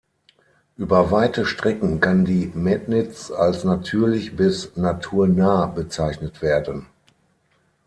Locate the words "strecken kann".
1.45-2.25